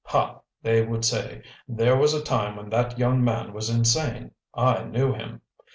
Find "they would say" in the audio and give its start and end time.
0.63-1.43